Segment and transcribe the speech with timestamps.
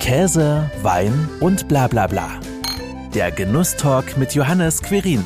[0.00, 2.40] Käse, Wein und bla bla bla.
[3.14, 5.22] Der Genusstalk mit Johannes Querin.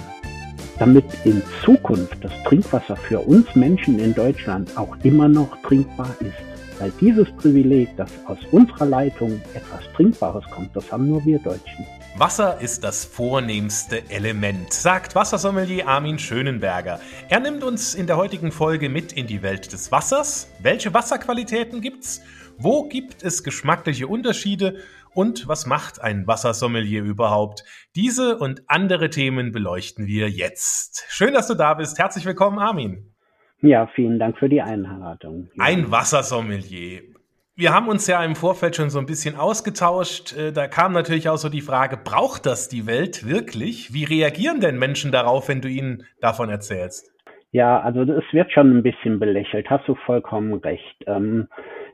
[0.81, 6.81] Damit in Zukunft das Trinkwasser für uns Menschen in Deutschland auch immer noch trinkbar ist.
[6.81, 11.87] Weil dieses Privileg, dass aus unserer Leitung etwas Trinkbares kommt, das haben nur wir Deutschen.
[12.17, 17.01] Wasser ist das vornehmste Element, sagt Wassersommelier Armin Schönenberger.
[17.29, 20.49] Er nimmt uns in der heutigen Folge mit in die Welt des Wassers.
[20.61, 22.21] Welche Wasserqualitäten gibt's?
[22.59, 24.77] Wo gibt es geschmackliche Unterschiede?
[25.15, 27.65] Und was macht ein Wassersommelier überhaupt?
[27.95, 31.07] Diese und andere Themen beleuchten wir jetzt.
[31.09, 31.99] Schön, dass du da bist.
[31.99, 33.15] Herzlich willkommen, Armin.
[33.61, 35.49] Ja, vielen Dank für die Einladung.
[35.59, 37.15] Ein Wassersommelier
[37.57, 40.37] wir haben uns ja im Vorfeld schon so ein bisschen ausgetauscht.
[40.37, 43.95] Äh, da kam natürlich auch so die Frage, braucht das die Welt wirklich?
[43.95, 47.13] Wie reagieren denn Menschen darauf, wenn du ihnen davon erzählst?
[47.53, 51.05] Ja, also es wird schon ein bisschen belächelt, hast du vollkommen recht.
[51.07, 51.47] Ähm,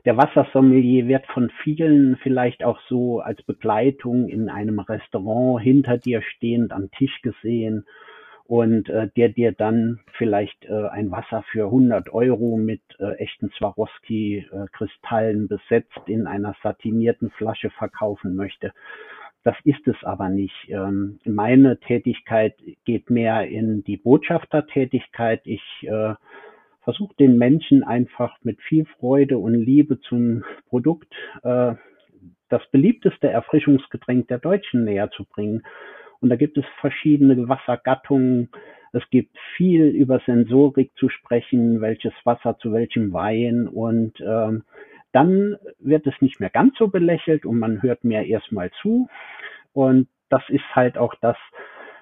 [0.05, 6.21] der Wassersommelier wird von vielen vielleicht auch so als Begleitung in einem Restaurant hinter dir
[6.21, 7.85] stehend am Tisch gesehen
[8.45, 13.49] und äh, der dir dann vielleicht äh, ein Wasser für 100 Euro mit äh, echten
[13.51, 18.73] Swarovski-Kristallen besetzt in einer satinierten Flasche verkaufen möchte.
[19.43, 20.67] Das ist es aber nicht.
[20.67, 25.41] Ähm, meine Tätigkeit geht mehr in die Botschaftertätigkeit.
[25.45, 26.15] Ich äh,
[26.83, 31.73] versuche den Menschen einfach mit viel Freude und Liebe zum Produkt äh,
[32.49, 35.63] das beliebteste Erfrischungsgetränk der Deutschen näher zu bringen.
[36.19, 38.49] Und da gibt es verschiedene Wassergattungen.
[38.93, 43.67] Es gibt viel über Sensorik zu sprechen, welches Wasser zu welchem Wein.
[43.67, 44.63] Und ähm,
[45.13, 49.07] dann wird es nicht mehr ganz so belächelt und man hört mir erstmal zu.
[49.73, 51.37] Und das ist halt auch das,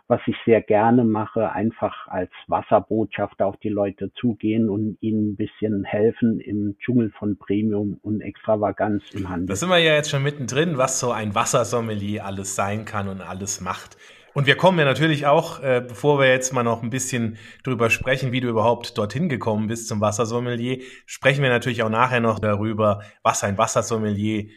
[0.10, 5.36] was ich sehr gerne mache, einfach als Wasserbotschafter auf die Leute zugehen und ihnen ein
[5.36, 9.46] bisschen helfen im Dschungel von Premium und Extravaganz im Handel.
[9.46, 13.22] Da sind wir ja jetzt schon mittendrin, was so ein Wassersommelier alles sein kann und
[13.22, 13.98] alles macht.
[14.34, 17.92] Und wir kommen ja natürlich auch, äh, bevor wir jetzt mal noch ein bisschen drüber
[17.92, 22.40] sprechen, wie du überhaupt dorthin gekommen bist zum Wassersommelier, sprechen wir natürlich auch nachher noch
[22.40, 24.50] darüber, was ein Wassersommelier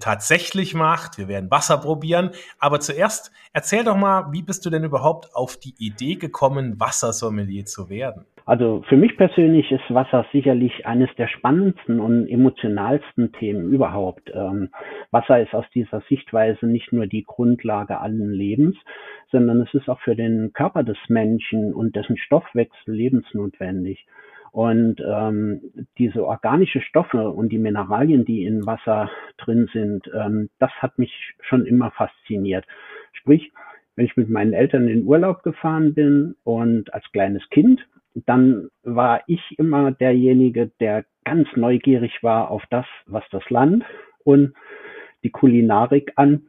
[0.00, 1.18] tatsächlich macht.
[1.18, 2.30] Wir werden Wasser probieren.
[2.58, 7.64] Aber zuerst erzähl doch mal, wie bist du denn überhaupt auf die Idee gekommen, Wassersommelier
[7.64, 8.24] zu werden?
[8.46, 14.30] Also für mich persönlich ist Wasser sicherlich eines der spannendsten und emotionalsten Themen überhaupt.
[14.32, 14.70] Ähm,
[15.10, 18.76] Wasser ist aus dieser Sichtweise nicht nur die Grundlage allen Lebens,
[19.32, 24.06] sondern es ist auch für den Körper des Menschen und dessen Stoffwechsel lebensnotwendig.
[24.56, 25.60] Und ähm,
[25.98, 31.12] diese organische Stoffe und die Mineralien, die in Wasser drin sind, ähm, das hat mich
[31.42, 32.64] schon immer fasziniert.
[33.12, 33.52] Sprich,
[33.96, 39.20] wenn ich mit meinen Eltern in Urlaub gefahren bin und als kleines Kind, dann war
[39.26, 43.84] ich immer derjenige, der ganz neugierig war auf das, was das Land
[44.24, 44.54] und
[45.22, 46.46] die Kulinarik an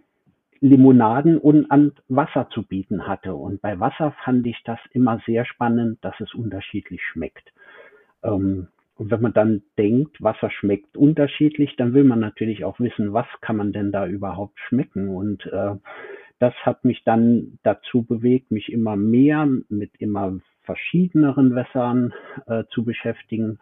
[0.62, 3.35] Limonaden und an Wasser zu bieten hatte.
[3.35, 7.51] Und bei Wasser fand ich das immer sehr spannend, dass es unterschiedlich schmeckt.
[8.23, 13.13] Ähm, und wenn man dann denkt, Wasser schmeckt unterschiedlich, dann will man natürlich auch wissen,
[13.13, 15.09] was kann man denn da überhaupt schmecken.
[15.09, 15.75] Und äh,
[16.39, 22.13] das hat mich dann dazu bewegt, mich immer mehr mit immer verschiedeneren Wässern
[22.47, 23.59] äh, zu beschäftigen.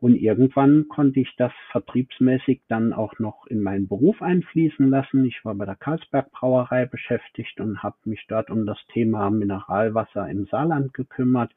[0.00, 5.26] Und irgendwann konnte ich das vertriebsmäßig dann auch noch in meinen Beruf einfließen lassen.
[5.26, 10.26] Ich war bei der Karlsberg Brauerei beschäftigt und habe mich dort um das Thema Mineralwasser
[10.30, 11.52] im Saarland gekümmert.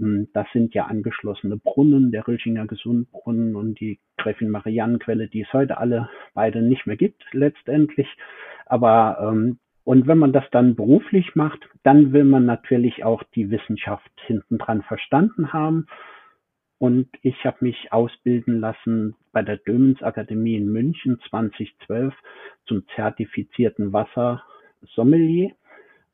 [0.00, 5.52] Ähm, das sind ja angeschlossene Brunnen, der Rilchinger Gesundbrunnen und die Gräfin Mariannenquelle, die es
[5.52, 8.08] heute alle beide nicht mehr gibt letztendlich.
[8.66, 13.50] Aber ähm, und wenn man das dann beruflich macht, dann will man natürlich auch die
[13.50, 15.86] Wissenschaft hinten dran verstanden haben.
[16.78, 22.14] Und ich habe mich ausbilden lassen bei der Dömens Akademie in München 2012
[22.66, 25.52] zum zertifizierten Wassersommelier.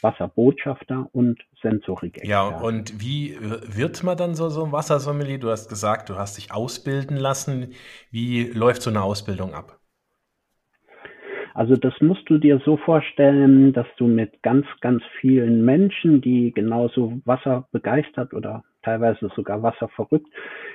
[0.03, 2.21] Wasserbotschafter und Sensorik.
[2.25, 5.39] Ja, und wie wird man dann so, so ein Wassersommelier?
[5.39, 7.73] Du hast gesagt, du hast dich ausbilden lassen.
[8.11, 9.81] Wie läuft so eine Ausbildung ab?
[11.57, 16.53] Also das musst du dir so vorstellen, dass du mit ganz, ganz vielen Menschen, die
[16.53, 20.29] genauso Wasser begeistert oder teilweise sogar wasserverrückt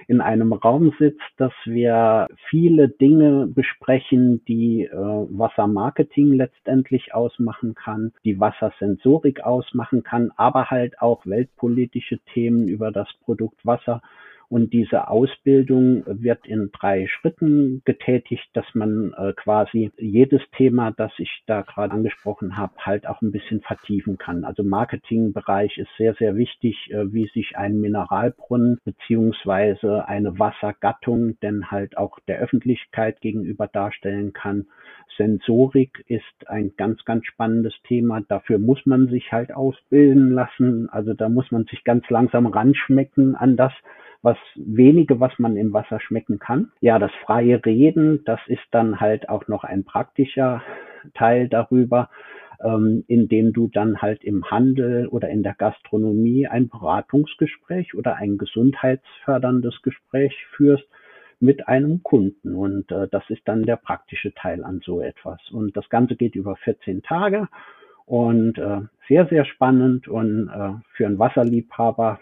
[0.08, 8.12] in einem Raum sitzt, dass wir viele Dinge besprechen, die äh, Wassermarketing letztendlich ausmachen kann,
[8.26, 14.02] die Wassersensorik ausmachen kann, aber halt auch weltpolitische Themen über das Produkt Wasser
[14.52, 21.14] Und diese Ausbildung wird in drei Schritten getätigt, dass man äh, quasi jedes Thema, das
[21.20, 24.44] ich da gerade angesprochen habe, halt auch ein bisschen vertiefen kann.
[24.44, 31.72] Also Marketingbereich ist sehr, sehr wichtig, äh, wie sich ein Mineralbrunnen beziehungsweise eine Wassergattung denn
[31.72, 34.66] halt auch der Öffentlichkeit gegenüber darstellen kann.
[35.16, 38.20] Sensorik ist ein ganz, ganz spannendes Thema.
[38.20, 40.90] Dafür muss man sich halt ausbilden lassen.
[40.90, 43.72] Also da muss man sich ganz langsam ranschmecken an das,
[44.22, 46.72] was wenige, was man im Wasser schmecken kann.
[46.80, 50.62] Ja, das freie Reden, das ist dann halt auch noch ein praktischer
[51.16, 52.10] Teil darüber,
[52.64, 58.38] ähm, indem du dann halt im Handel oder in der Gastronomie ein Beratungsgespräch oder ein
[58.38, 60.86] gesundheitsförderndes Gespräch führst
[61.40, 62.56] mit einem Kunden.
[62.56, 65.40] Und äh, das ist dann der praktische Teil an so etwas.
[65.52, 67.48] Und das Ganze geht über 14 Tage
[68.06, 72.20] und äh, sehr, sehr spannend und äh, für einen Wasserliebhaber,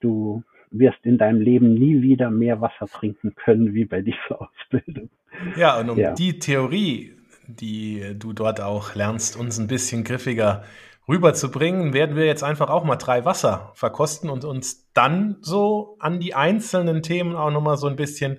[0.00, 0.42] du
[0.78, 5.10] wirst in deinem Leben nie wieder mehr Wasser trinken können wie bei dieser Ausbildung.
[5.56, 6.14] Ja, und um ja.
[6.14, 7.12] die Theorie,
[7.46, 10.64] die du dort auch lernst, uns ein bisschen griffiger
[11.08, 16.18] rüberzubringen, werden wir jetzt einfach auch mal drei Wasser verkosten und uns dann so an
[16.18, 18.38] die einzelnen Themen auch nochmal so ein bisschen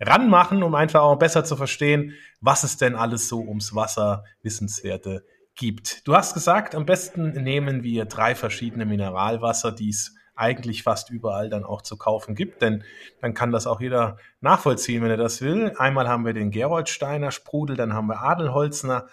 [0.00, 5.24] ranmachen, um einfach auch besser zu verstehen, was es denn alles so ums Wasser Wissenswerte
[5.56, 6.06] gibt.
[6.06, 11.48] Du hast gesagt, am besten nehmen wir drei verschiedene Mineralwasser, die es eigentlich fast überall
[11.48, 12.84] dann auch zu kaufen gibt, denn
[13.20, 15.72] dann kann das auch jeder nachvollziehen, wenn er das will.
[15.78, 19.08] Einmal haben wir den Geroldsteiner Sprudel, dann haben wir Adelholzner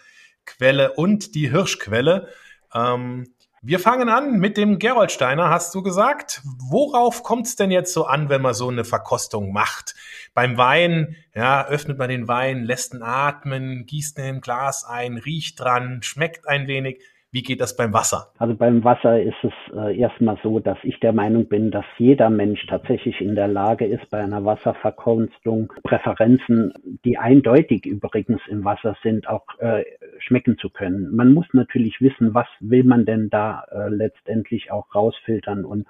[0.46, 2.28] Quelle und die Hirschquelle.
[2.74, 3.34] Ähm,
[3.64, 6.42] wir fangen an mit dem Geroldsteiner, hast du gesagt.
[6.58, 9.94] Worauf kommt es denn jetzt so an, wenn man so eine Verkostung macht?
[10.34, 15.18] Beim Wein, ja, öffnet man den Wein, lässt ihn atmen, gießt ihn im Glas ein,
[15.18, 17.04] riecht dran, schmeckt ein wenig.
[17.34, 18.28] Wie geht das beim Wasser?
[18.40, 22.30] Also beim Wasser ist es äh, erstmal so, dass ich der Meinung bin, dass jeder
[22.30, 26.74] Mensch tatsächlich in der Lage ist, bei einer Wasserverkonstung Präferenzen,
[27.06, 29.86] die eindeutig übrigens im Wasser sind, auch äh,
[30.20, 31.16] schmecken zu können.
[31.16, 35.88] Man muss natürlich wissen, was will man denn da äh, letztendlich auch rausfiltern und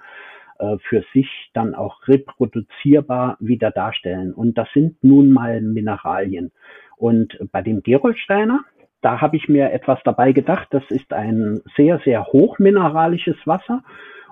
[0.59, 4.31] äh, für sich dann auch reproduzierbar wieder darstellen.
[4.31, 6.51] Und das sind nun mal Mineralien.
[6.97, 8.63] Und bei dem Gerolsteiner,
[9.01, 10.68] da habe ich mir etwas dabei gedacht.
[10.71, 13.83] Das ist ein sehr, sehr hochmineralisches Wasser.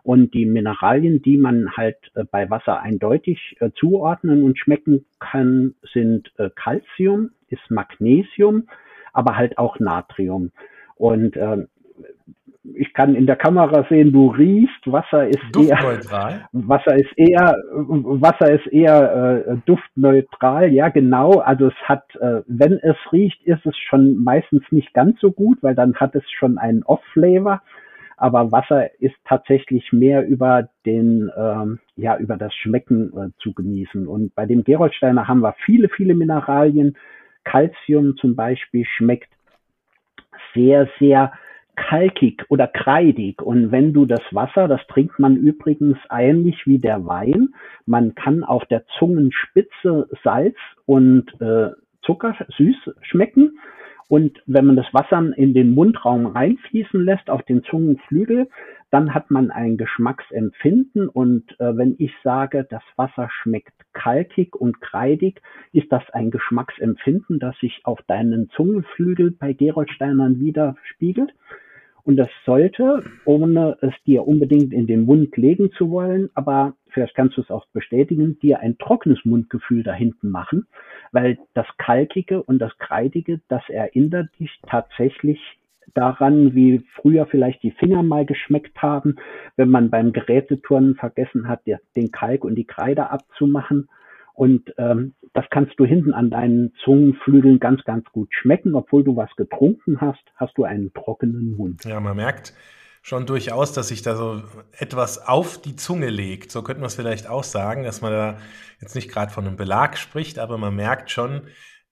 [0.03, 5.75] Und die Mineralien, die man halt äh, bei Wasser eindeutig äh, zuordnen und schmecken kann,
[5.93, 8.69] sind äh, Calcium, ist Magnesium,
[9.11, 10.51] aber halt auch Natrium.
[10.95, 11.65] Und äh,
[12.63, 15.77] ich kann in der Kamera sehen, du riechst, Wasser ist eher
[16.51, 21.39] Wasser ist eher Wasser ist eher äh, duftneutral, ja genau.
[21.39, 25.59] Also es hat, äh, wenn es riecht, ist es schon meistens nicht ganz so gut,
[25.61, 27.61] weil dann hat es schon einen Off-Flavor.
[28.17, 34.07] Aber Wasser ist tatsächlich mehr über den, ähm, ja, über das Schmecken äh, zu genießen.
[34.07, 36.97] Und bei dem Geroldsteiner haben wir viele, viele Mineralien.
[37.45, 39.29] Calcium zum Beispiel schmeckt
[40.53, 41.31] sehr, sehr
[41.87, 43.41] kalkig oder kreidig.
[43.41, 47.53] Und wenn du das Wasser, das trinkt man übrigens ähnlich wie der Wein,
[47.85, 51.69] man kann auf der Zungenspitze Salz und äh,
[52.01, 53.59] Zucker süß schmecken.
[54.09, 58.49] Und wenn man das Wasser in den Mundraum reinfließen lässt, auf den Zungenflügel,
[58.89, 61.07] dann hat man ein Geschmacksempfinden.
[61.07, 65.41] Und äh, wenn ich sage, das Wasser schmeckt kalkig und kreidig,
[65.73, 71.31] ist das ein Geschmacksempfinden, das sich auf deinen Zungenflügel bei Geroldsteinern widerspiegelt.
[72.09, 77.13] Und das sollte, ohne es dir unbedingt in den Mund legen zu wollen, aber vielleicht
[77.13, 80.65] kannst du es auch bestätigen, dir ein trockenes Mundgefühl da hinten machen,
[81.11, 85.39] weil das Kalkige und das Kreidige, das erinnert dich tatsächlich
[85.93, 89.17] daran, wie früher vielleicht die Finger mal geschmeckt haben,
[89.55, 91.61] wenn man beim Geräteturnen vergessen hat,
[91.95, 93.87] den Kalk und die Kreide abzumachen.
[94.39, 98.73] Und ähm, das kannst du hinten an deinen Zungenflügeln ganz, ganz gut schmecken.
[98.73, 101.83] Obwohl du was getrunken hast, hast du einen trockenen Mund.
[101.83, 102.53] Ja, man merkt
[103.01, 104.41] schon durchaus, dass sich da so
[104.71, 106.51] etwas auf die Zunge legt.
[106.51, 108.37] So könnte man es vielleicht auch sagen, dass man da
[108.79, 111.41] jetzt nicht gerade von einem Belag spricht, aber man merkt schon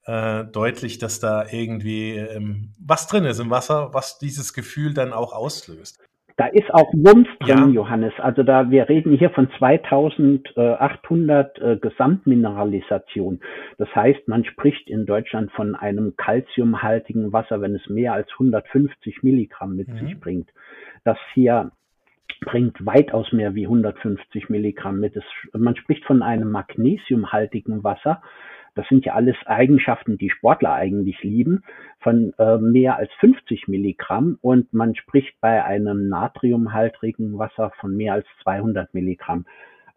[0.06, 5.12] äh, deutlich, dass da irgendwie ähm, was drin ist im Wasser, was dieses Gefühl dann
[5.12, 6.02] auch auslöst.
[6.38, 7.66] Da ist auch Wumms drin, ja.
[7.66, 8.14] Johannes.
[8.18, 13.40] Also da, wir reden hier von 2800 äh, Gesamtmineralisation.
[13.76, 19.24] Das heißt, man spricht in Deutschland von einem calciumhaltigen Wasser, wenn es mehr als 150
[19.24, 19.98] Milligramm mit mhm.
[19.98, 20.48] sich bringt.
[21.02, 21.72] Das hier
[22.42, 25.16] bringt weitaus mehr wie 150 Milligramm mit.
[25.16, 28.22] Es, man spricht von einem magnesiumhaltigen Wasser,
[28.74, 31.62] das sind ja alles Eigenschaften, die Sportler eigentlich lieben,
[32.00, 38.14] von äh, mehr als 50 Milligramm und man spricht bei einem natriumhaltigen Wasser von mehr
[38.14, 39.44] als 200 Milligramm.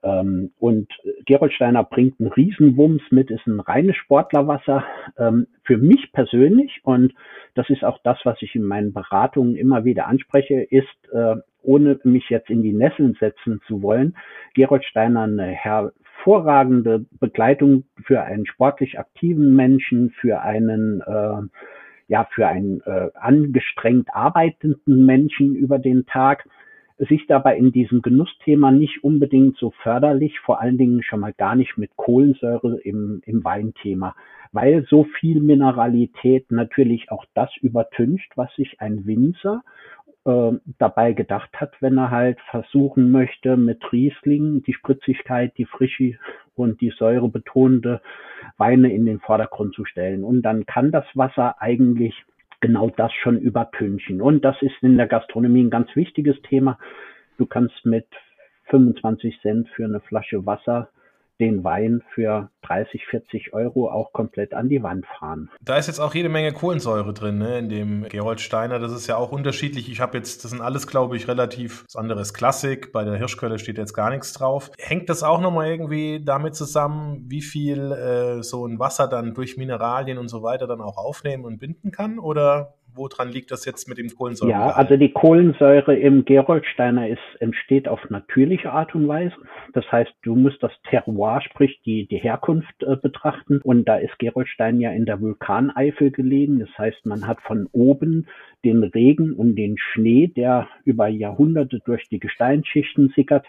[0.04, 0.92] Ähm, und
[1.26, 4.84] Gerolsteiner bringt einen Riesenwumms mit, ist ein reines Sportlerwasser.
[5.18, 7.14] Ähm, für mich persönlich, und
[7.54, 12.00] das ist auch das, was ich in meinen Beratungen immer wieder anspreche, ist, äh, ohne
[12.04, 14.18] mich jetzt in die Nesseln setzen zu wollen,
[14.56, 15.46] Gerolsteiner eine
[16.22, 21.42] hervorragende Begleitung für einen sportlich aktiven Menschen, für einen äh,
[22.08, 26.48] ja für einen äh, angestrengt arbeitenden Menschen über den Tag
[26.98, 31.56] sich dabei in diesem Genussthema nicht unbedingt so förderlich, vor allen Dingen schon mal gar
[31.56, 34.16] nicht mit Kohlensäure im, im Weinthema,
[34.52, 39.64] weil so viel Mineralität natürlich auch das übertüncht, was sich ein Winzer
[40.24, 46.18] dabei gedacht hat, wenn er halt versuchen möchte, mit Riesling die Spritzigkeit, die Frische
[46.56, 48.02] und die säurebetonende
[48.58, 50.24] Weine in den Vordergrund zu stellen.
[50.24, 52.14] Und dann kann das Wasser eigentlich
[52.60, 54.22] genau das schon übertünchen.
[54.22, 56.78] Und das ist in der Gastronomie ein ganz wichtiges Thema.
[57.38, 58.06] Du kannst mit
[58.66, 60.90] 25 Cent für eine Flasche Wasser
[61.40, 65.50] den Wein für 30, 40 Euro auch komplett an die Wand fahren.
[65.62, 68.80] Da ist jetzt auch jede Menge Kohlensäure drin, ne, in dem Gerold Steiner.
[68.80, 69.90] Das ist ja auch unterschiedlich.
[69.90, 72.92] Ich habe jetzt, das sind alles, glaube ich, relativ, das andere ist Klassik.
[72.92, 74.72] Bei der Hirschquelle steht jetzt gar nichts drauf.
[74.78, 79.58] Hängt das auch nochmal irgendwie damit zusammen, wie viel äh, so ein Wasser dann durch
[79.58, 82.20] Mineralien und so weiter dann auch aufnehmen und binden kann?
[82.20, 84.52] Oder woran liegt das jetzt mit dem Kohlensäure?
[84.52, 89.36] Ja, also die Kohlensäure im Geroldsteiner ist, entsteht auf natürliche Art und Weise.
[89.74, 93.60] Das heißt, du musst das Terroir, sprich die, die Herkunft äh, betrachten.
[93.64, 96.60] Und da ist Geroldstein ja in der Vulkaneifel gelegen.
[96.60, 98.28] Das heißt, man hat von oben
[98.64, 103.46] den Regen und den Schnee, der über Jahrhunderte durch die Gesteinsschichten sickert,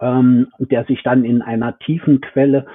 [0.00, 2.66] ähm, der sich dann in einer tiefen Quelle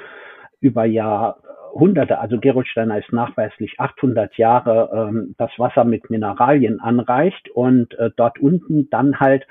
[0.61, 7.49] über Jahr Hunderte, also Gerolsteiner ist nachweislich 800 Jahre ähm, das Wasser mit Mineralien anreicht
[7.49, 9.45] und äh, dort unten dann halt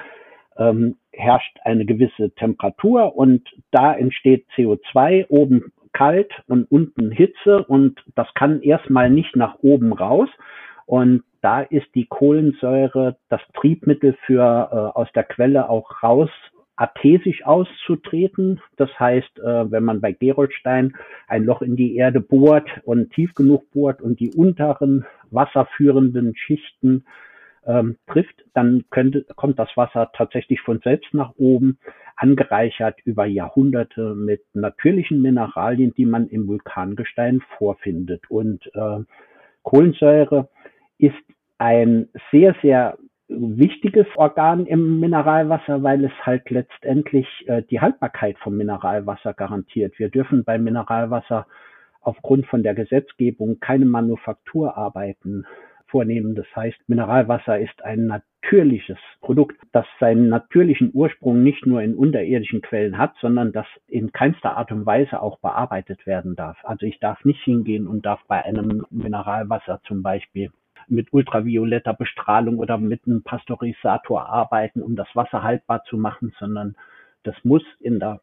[0.56, 8.02] ähm, herrscht eine gewisse Temperatur und da entsteht CO2, oben kalt und unten Hitze und
[8.14, 10.28] das kann erstmal nicht nach oben raus
[10.86, 16.30] und da ist die Kohlensäure das Triebmittel für äh, aus der Quelle auch raus
[16.78, 18.60] athesisch auszutreten.
[18.76, 23.34] Das heißt, äh, wenn man bei Geroldstein ein Loch in die Erde bohrt und tief
[23.34, 27.04] genug bohrt und die unteren wasserführenden Schichten
[27.66, 31.78] ähm, trifft, dann könnte, kommt das Wasser tatsächlich von selbst nach oben,
[32.14, 38.30] angereichert über Jahrhunderte mit natürlichen Mineralien, die man im Vulkangestein vorfindet.
[38.30, 39.00] Und äh,
[39.62, 40.48] Kohlensäure
[40.98, 41.14] ist
[41.58, 48.56] ein sehr, sehr wichtiges Organ im Mineralwasser, weil es halt letztendlich äh, die Haltbarkeit vom
[48.56, 49.98] Mineralwasser garantiert.
[49.98, 51.46] Wir dürfen beim Mineralwasser
[52.00, 55.46] aufgrund von der Gesetzgebung keine Manufakturarbeiten
[55.88, 56.34] vornehmen.
[56.34, 62.62] Das heißt, Mineralwasser ist ein natürliches Produkt, das seinen natürlichen Ursprung nicht nur in unterirdischen
[62.62, 66.56] Quellen hat, sondern das in keinster Art und Weise auch bearbeitet werden darf.
[66.62, 70.50] Also ich darf nicht hingehen und darf bei einem Mineralwasser zum Beispiel
[70.90, 76.76] mit ultravioletter Bestrahlung oder mit einem Pasteurisator arbeiten, um das Wasser haltbar zu machen, sondern
[77.24, 78.20] das muss in der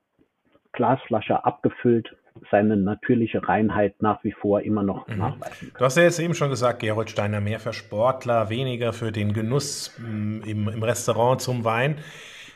[0.71, 2.15] Glasflasche abgefüllt
[2.51, 5.17] seine natürliche Reinheit nach wie vor immer noch mhm.
[5.17, 5.71] nachweisen.
[5.77, 9.31] Du hast ja jetzt eben schon gesagt, Gerold Steiner mehr für Sportler, weniger für den
[9.33, 11.97] Genuss mm, im, im Restaurant zum Wein.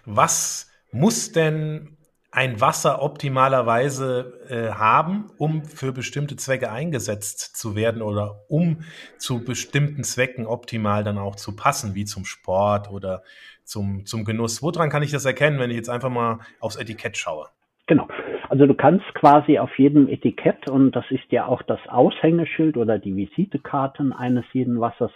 [0.05, 1.97] Was muss denn
[2.31, 8.81] ein Wasser optimalerweise äh, haben, um für bestimmte Zwecke eingesetzt zu werden oder um
[9.17, 13.23] zu bestimmten Zwecken optimal dann auch zu passen, wie zum Sport oder
[13.63, 14.61] zum, zum Genuss.
[14.61, 17.47] Woran kann ich das erkennen, wenn ich jetzt einfach mal aufs Etikett schaue?
[17.87, 18.07] Genau.
[18.49, 22.99] Also du kannst quasi auf jedem Etikett, und das ist ja auch das Aushängeschild oder
[22.99, 25.11] die Visitekarten eines jeden Wassers,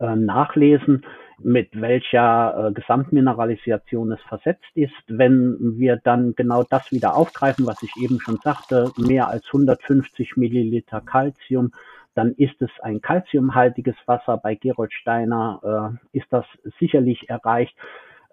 [0.00, 1.04] äh, nachlesen,
[1.44, 4.92] mit welcher äh, Gesamtmineralisation es versetzt ist.
[5.08, 10.36] Wenn wir dann genau das wieder aufgreifen, was ich eben schon sagte, mehr als 150
[10.36, 11.72] Milliliter Calcium,
[12.14, 14.36] dann ist es ein calciumhaltiges Wasser.
[14.36, 16.44] Bei Gerold Steiner äh, ist das
[16.78, 17.74] sicherlich erreicht.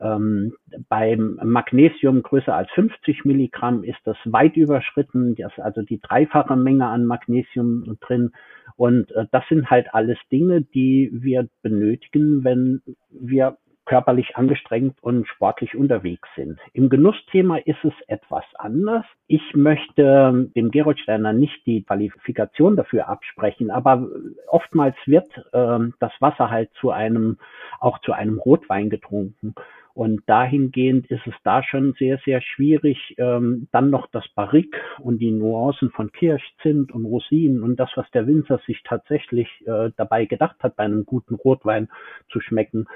[0.01, 0.53] Ähm,
[0.87, 6.55] beim Magnesium größer als 50 Milligramm ist das weit überschritten, das ist also die dreifache
[6.55, 8.31] Menge an Magnesium drin.
[8.75, 13.57] Und äh, das sind halt alles Dinge, die wir benötigen, wenn wir
[13.89, 16.59] körperlich angestrengt und sportlich unterwegs sind.
[16.73, 19.03] Im Genussthema ist es etwas anders.
[19.25, 24.07] Ich möchte dem Gerolsteiner nicht die Qualifikation dafür absprechen, aber
[24.47, 27.39] oftmals wird äh, das Wasser halt zu einem,
[27.79, 29.55] auch zu einem Rotwein getrunken.
[29.93, 35.19] Und dahingehend ist es da schon sehr, sehr schwierig, ähm, dann noch das Barrique und
[35.19, 39.91] die Nuancen von Kirsch, Zimt und Rosinen und das, was der Winzer sich tatsächlich äh,
[39.97, 41.89] dabei gedacht hat, bei einem guten Rotwein
[42.31, 42.87] zu schmecken.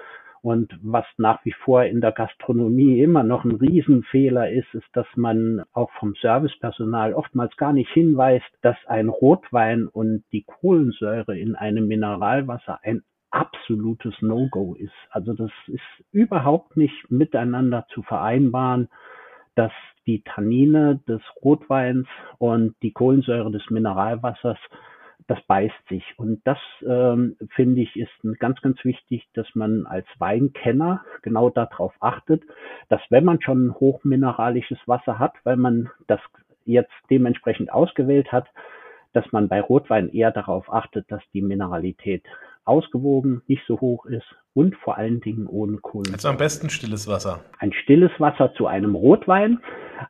[0.43, 5.07] Und was nach wie vor in der Gastronomie immer noch ein Riesenfehler ist, ist, dass
[5.15, 11.55] man auch vom Servicepersonal oftmals gar nicht hinweist, dass ein Rotwein und die Kohlensäure in
[11.55, 14.93] einem Mineralwasser ein absolutes No-Go ist.
[15.09, 18.89] Also das ist überhaupt nicht miteinander zu vereinbaren,
[19.55, 19.71] dass
[20.05, 24.57] die Tannine des Rotweins und die Kohlensäure des Mineralwassers
[25.27, 26.03] das beißt sich.
[26.17, 31.93] Und das ähm, finde ich ist ganz, ganz wichtig, dass man als Weinkenner genau darauf
[32.01, 32.43] achtet,
[32.89, 36.19] dass wenn man schon hochmineralisches Wasser hat, weil man das
[36.65, 38.47] jetzt dementsprechend ausgewählt hat,
[39.13, 42.23] dass man bei Rotwein eher darauf achtet, dass die Mineralität
[42.65, 46.15] ausgewogen, nicht so hoch ist und vor allen Dingen ohne Kohlensäure.
[46.15, 47.43] Also am besten stilles Wasser.
[47.59, 49.59] Ein stilles Wasser zu einem Rotwein,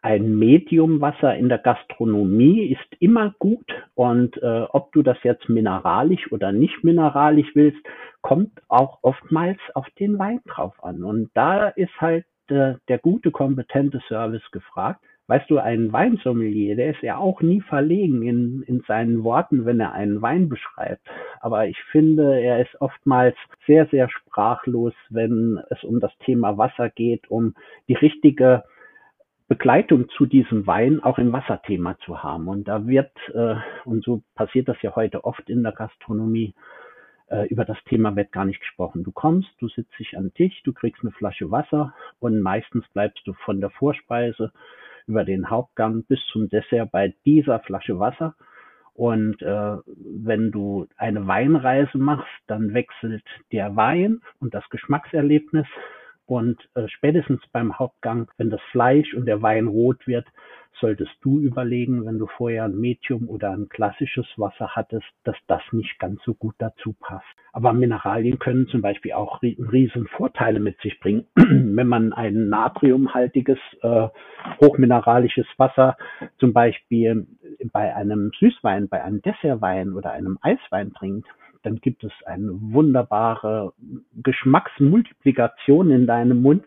[0.02, 6.32] ein Mediumwasser in der Gastronomie ist immer gut und äh, ob du das jetzt mineralisch
[6.32, 7.80] oder nicht mineralisch willst,
[8.22, 11.04] kommt auch oftmals auf den Wein drauf an.
[11.04, 15.04] Und da ist halt äh, der gute, kompetente Service gefragt.
[15.28, 19.80] Weißt du, ein Weinsommelier, der ist ja auch nie verlegen in, in seinen Worten, wenn
[19.80, 21.08] er einen Wein beschreibt.
[21.40, 26.90] Aber ich finde, er ist oftmals sehr, sehr sprachlos, wenn es um das Thema Wasser
[26.90, 27.56] geht, um
[27.88, 28.64] die richtige
[29.48, 32.50] Begleitung zu diesem Wein auch im Wasserthema zu haben.
[32.50, 36.54] Und da wird, äh, und so passiert das ja heute oft in der Gastronomie,
[37.28, 39.04] äh, über das Thema wird gar nicht gesprochen.
[39.04, 42.86] Du kommst, du sitzt dich an den Tisch, du kriegst eine Flasche Wasser und meistens
[42.90, 44.52] bleibst du von der Vorspeise
[45.08, 48.36] über den Hauptgang bis zum Dessert bei dieser Flasche Wasser.
[48.94, 55.66] Und äh, wenn du eine Weinreise machst, dann wechselt der Wein und das Geschmackserlebnis.
[56.26, 60.26] Und äh, spätestens beim Hauptgang, wenn das Fleisch und der Wein rot wird,
[60.80, 65.62] solltest du überlegen, wenn du vorher ein Medium oder ein klassisches Wasser hattest, dass das
[65.72, 67.26] nicht ganz so gut dazu passt.
[67.52, 71.26] Aber Mineralien können zum Beispiel auch riesen Vorteile mit sich bringen.
[71.36, 74.08] wenn man ein natriumhaltiges, äh,
[74.60, 75.96] hochmineralisches Wasser
[76.40, 77.28] zum Beispiel
[77.72, 81.28] bei einem Süßwein, bei einem Dessertwein oder einem Eiswein trinkt,
[81.64, 83.74] dann gibt es eine wunderbare
[84.22, 86.66] Geschmacksmultiplikation in deinem Mund,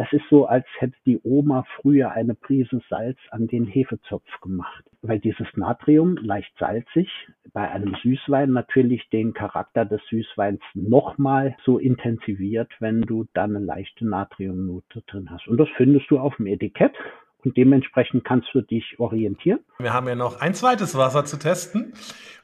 [0.00, 4.82] das ist so, als hätte die Oma früher eine Prise Salz an den Hefezopf gemacht.
[5.02, 7.10] Weil dieses Natrium leicht salzig
[7.52, 13.66] bei einem Süßwein natürlich den Charakter des Süßweins nochmal so intensiviert, wenn du dann eine
[13.66, 15.46] leichte Natriumnote drin hast.
[15.48, 16.94] Und das findest du auf dem Etikett
[17.44, 19.60] und dementsprechend kannst du dich orientieren.
[19.78, 21.94] Wir haben ja noch ein zweites Wasser zu testen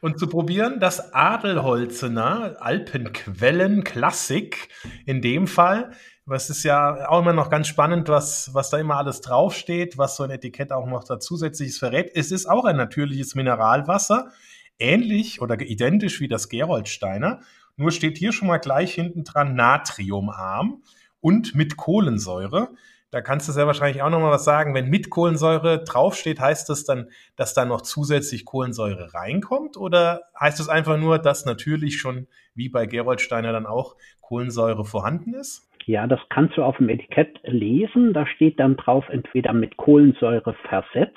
[0.01, 0.81] und zu probieren.
[0.81, 4.69] Das Adelholzener Alpenquellen Klassik
[5.05, 5.91] in dem Fall.
[6.29, 10.17] Es ist ja auch immer noch ganz spannend, was, was da immer alles draufsteht, was
[10.17, 12.11] so ein Etikett auch noch da zusätzliches verrät.
[12.15, 14.33] Es ist auch ein natürliches Mineralwasser,
[14.79, 17.41] ähnlich oder identisch wie das Geroldsteiner.
[17.77, 20.83] Nur steht hier schon mal gleich hinten dran natriumarm
[21.21, 22.71] und mit Kohlensäure.
[23.17, 24.75] Da kannst du sehr wahrscheinlich auch noch mal was sagen.
[24.75, 29.79] Wenn mit Kohlensäure draufsteht, heißt das dann, dass da noch zusätzlich Kohlensäure reinkommt?
[29.79, 35.33] Oder heißt es einfach nur, dass natürlich schon, wie bei Geroldsteiner dann auch, Kohlensäure vorhanden
[35.33, 35.67] ist?
[35.87, 38.13] Ja, das kannst du auf dem Etikett lesen.
[38.13, 41.17] Da steht dann drauf, entweder mit Kohlensäure versetzt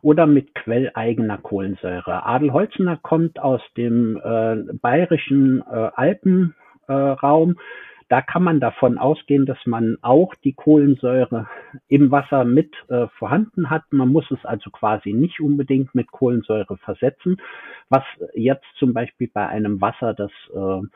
[0.00, 2.24] oder mit quelleigener Kohlensäure.
[2.24, 7.50] Adelholzener kommt aus dem äh, bayerischen äh, Alpenraum.
[7.50, 7.54] Äh,
[8.12, 11.48] da kann man davon ausgehen, dass man auch die Kohlensäure
[11.88, 13.84] im Wasser mit äh, vorhanden hat.
[13.90, 17.38] Man muss es also quasi nicht unbedingt mit Kohlensäure versetzen,
[17.88, 20.86] was jetzt zum Beispiel bei einem Wasser, das äh,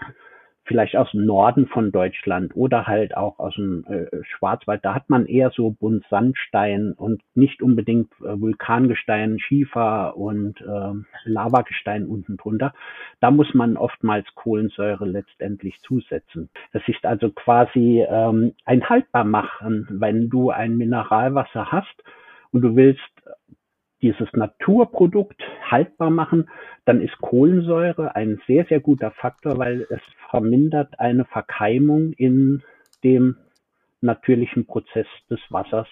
[0.66, 4.84] vielleicht aus dem Norden von Deutschland oder halt auch aus dem äh, Schwarzwald.
[4.84, 10.92] Da hat man eher so bunt Sandstein und nicht unbedingt äh, Vulkangestein, Schiefer und äh,
[11.24, 12.74] Lavagestein unten drunter.
[13.20, 16.50] Da muss man oftmals Kohlensäure letztendlich zusetzen.
[16.72, 22.02] Das ist also quasi ähm, ein Haltbarmachen, wenn du ein Mineralwasser hast
[22.52, 23.00] und du willst
[24.02, 26.48] dieses Naturprodukt haltbar machen,
[26.84, 32.62] dann ist Kohlensäure ein sehr, sehr guter Faktor, weil es vermindert eine Verkeimung in
[33.02, 33.36] dem
[34.00, 35.88] natürlichen Prozess des Wassers.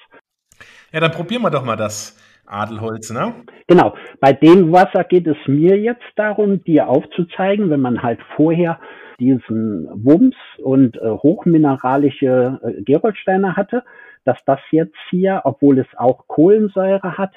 [0.93, 3.35] Ja, dann probieren wir doch mal das Adelholz, ne?
[3.67, 3.95] Genau.
[4.21, 8.79] Bei dem Wasser geht es mir jetzt darum, dir aufzuzeigen, wenn man halt vorher
[9.19, 13.85] diesen Wumms und äh, hochmineralische äh, Geroldsteine hatte,
[14.25, 17.33] dass das jetzt hier, obwohl es auch Kohlensäure hat,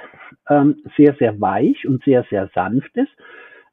[0.50, 3.12] ähm, sehr, sehr weich und sehr, sehr sanft ist.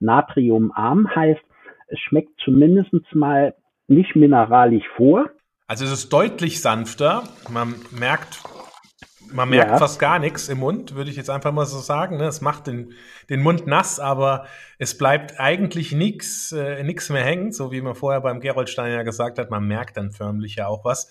[0.01, 1.43] Natriumarm heißt,
[1.89, 3.55] es schmeckt zumindest mal
[3.87, 5.31] nicht mineralisch vor.
[5.67, 7.23] Also es ist deutlich sanfter.
[7.49, 8.43] Man merkt
[9.33, 9.79] Man merkt ja.
[9.79, 12.19] fast gar nichts im Mund, würde ich jetzt einfach mal so sagen.
[12.19, 12.25] Ne?
[12.25, 12.93] Es macht den,
[13.31, 14.47] den Mund nass, aber
[14.79, 19.03] es bleibt eigentlich nichts äh, nix mehr hängen, so wie man vorher beim Geroldstein ja
[19.03, 19.51] gesagt hat.
[19.51, 21.11] Man merkt dann förmlich ja auch was.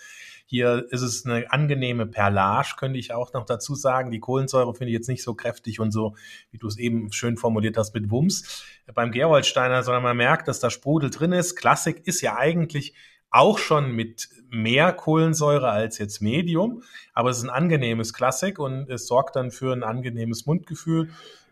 [0.54, 4.12] Hier ist es eine angenehme Perlage, könnte ich auch noch dazu sagen.
[4.12, 6.16] Die Kohlensäure finde ich jetzt nicht so kräftig und so,
[6.52, 8.64] wie du es eben schön formuliert hast, mit Wumms
[8.94, 11.56] beim Gerolsteiner, sondern man merkt, dass da Sprudel drin ist.
[11.56, 12.94] Klassik ist ja eigentlich
[13.32, 16.84] auch schon mit mehr Kohlensäure als jetzt Medium,
[17.16, 21.10] aber es ist ein angenehmes Klassik und es sorgt dann für ein angenehmes Mundgefühl.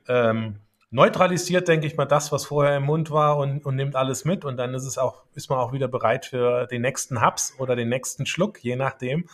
[0.08, 0.58] Ähm,
[0.91, 4.45] neutralisiert, denke ich mal, das, was vorher im Mund war und, und nimmt alles mit
[4.45, 7.75] und dann ist es auch, ist man auch wieder bereit für den nächsten Haps oder
[7.75, 9.25] den nächsten Schluck, je nachdem,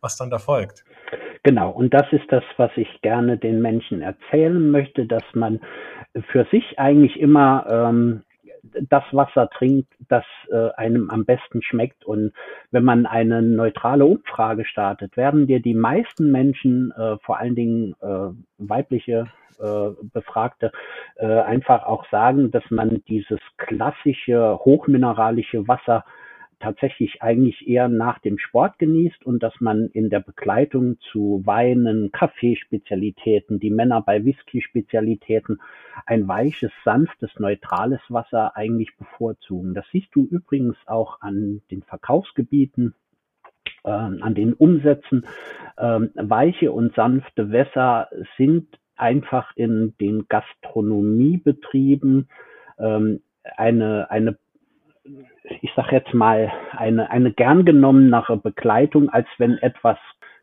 [0.00, 0.84] was dann da folgt.
[1.44, 5.60] Genau, und das ist das, was ich gerne den Menschen erzählen möchte, dass man
[6.32, 8.22] für sich eigentlich immer ähm,
[8.88, 12.04] das Wasser trinkt, das äh, einem am besten schmeckt.
[12.04, 12.32] Und
[12.70, 17.94] wenn man eine neutrale Umfrage startet, werden dir die meisten Menschen, äh, vor allen Dingen
[18.00, 19.26] äh, weibliche
[19.60, 20.72] äh, Befragte,
[21.16, 26.04] äh, einfach auch sagen, dass man dieses klassische hochmineralische Wasser
[26.64, 32.10] tatsächlich eigentlich eher nach dem Sport genießt und dass man in der Begleitung zu Weinen,
[32.10, 35.60] Kaffeespezialitäten, die Männer bei Whisky-Spezialitäten
[36.06, 39.74] ein weiches, sanftes, neutrales Wasser eigentlich bevorzugen.
[39.74, 42.94] Das siehst du übrigens auch an den Verkaufsgebieten,
[43.84, 45.26] äh, an den Umsätzen.
[45.76, 52.30] Ähm, weiche und sanfte Wässer sind einfach in den Gastronomiebetrieben
[52.78, 53.20] ähm,
[53.56, 54.38] eine, eine
[55.60, 59.98] ich sag jetzt mal, eine, eine gern genommenere Begleitung, als wenn etwas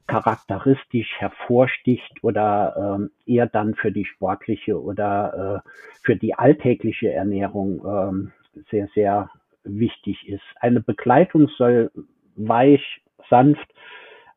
[0.08, 5.70] charakteristisch hervorsticht oder ähm, eher dann für die sportliche oder äh,
[6.04, 8.32] für die alltägliche Ernährung ähm,
[8.70, 9.30] sehr, sehr
[9.64, 10.44] wichtig ist.
[10.60, 11.92] Eine Begleitung soll
[12.36, 13.68] weich, sanft,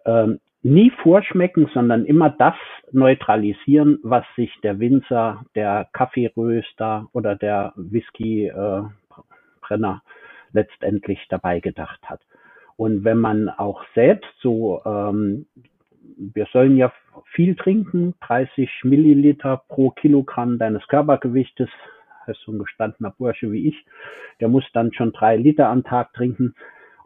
[0.04, 2.54] ähm, nie vorschmecken, sondern immer das
[2.92, 9.03] neutralisieren, was sich der Winzer, der Kaffeeröster oder der Whisky-Brenner äh,
[10.52, 12.20] letztendlich dabei gedacht hat.
[12.76, 15.46] Und wenn man auch selbst so, ähm,
[16.16, 16.92] wir sollen ja
[17.32, 21.68] viel trinken, 30 Milliliter pro Kilogramm deines Körpergewichtes,
[22.26, 23.86] das so ein gestandener Bursche wie ich,
[24.40, 26.54] der muss dann schon drei Liter am Tag trinken.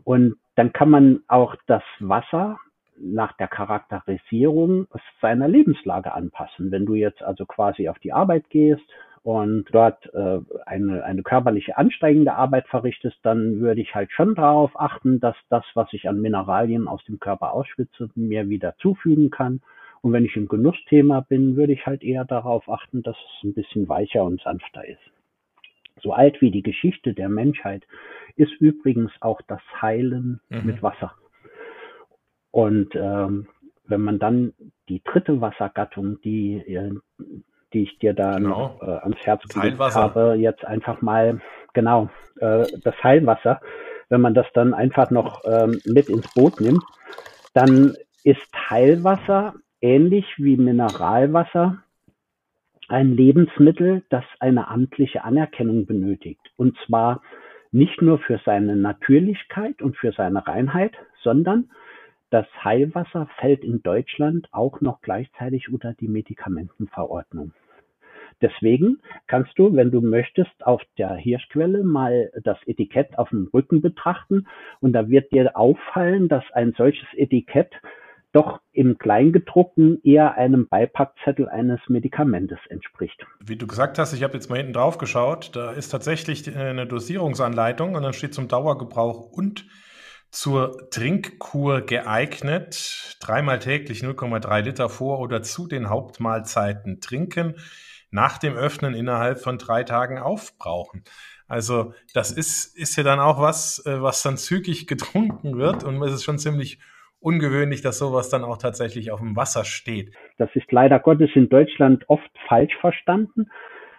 [0.05, 2.59] Und dann kann man auch das Wasser
[3.01, 4.87] nach der Charakterisierung
[5.21, 6.71] seiner Lebenslage anpassen.
[6.71, 8.83] Wenn du jetzt also quasi auf die Arbeit gehst,
[9.23, 14.79] und dort äh, eine, eine körperliche anstrengende Arbeit verrichtest, dann würde ich halt schon darauf
[14.79, 19.61] achten, dass das, was ich an Mineralien aus dem Körper ausschwitze, mir wieder zufügen kann.
[20.01, 23.55] Und wenn ich im Genussthema bin, würde ich halt eher darauf achten, dass es ein
[23.55, 25.01] bisschen weicher und sanfter ist.
[26.01, 27.83] So alt wie die Geschichte der Menschheit
[28.37, 30.67] ist übrigens auch das Heilen mhm.
[30.67, 31.13] mit Wasser.
[32.51, 33.49] Und ähm,
[33.85, 34.53] wenn man dann
[34.89, 36.93] die dritte Wassergattung, die äh,
[37.73, 38.49] die ich dir da genau.
[38.49, 41.41] noch, äh, ans Herz gelegt habe, jetzt einfach mal,
[41.75, 42.09] genau,
[42.41, 43.61] äh, das Heilwasser,
[44.09, 46.83] wenn man das dann einfach noch ähm, mit ins Boot nimmt,
[47.55, 51.79] dann ist Heilwasser ähnlich wie Mineralwasser
[52.89, 56.41] ein Lebensmittel, das eine amtliche Anerkennung benötigt.
[56.57, 57.23] Und zwar
[57.71, 61.71] nicht nur für seine Natürlichkeit und für seine Reinheit, sondern
[62.31, 67.53] das Heilwasser fällt in Deutschland auch noch gleichzeitig unter die Medikamentenverordnung.
[68.41, 73.81] Deswegen kannst du, wenn du möchtest, auf der Hirschquelle mal das Etikett auf dem Rücken
[73.81, 74.47] betrachten
[74.81, 77.73] und da wird dir auffallen, dass ein solches Etikett
[78.33, 83.25] doch im Kleingedruckten eher einem Beipackzettel eines Medikamentes entspricht.
[83.45, 86.87] Wie du gesagt hast, ich habe jetzt mal hinten drauf geschaut, da ist tatsächlich eine
[86.87, 89.67] Dosierungsanleitung und dann steht zum Dauergebrauch und
[90.31, 93.17] zur Trinkkur geeignet.
[93.21, 97.57] Dreimal täglich 0,3 Liter vor oder zu den Hauptmahlzeiten trinken.
[98.11, 101.05] Nach dem Öffnen innerhalb von drei Tagen aufbrauchen.
[101.47, 106.03] Also das ist, ist ja dann auch was, äh, was dann zügig getrunken wird und
[106.03, 106.79] es ist schon ziemlich
[107.21, 110.15] ungewöhnlich, dass sowas dann auch tatsächlich auf dem Wasser steht.
[110.37, 113.51] Das ist leider Gottes in Deutschland oft falsch verstanden,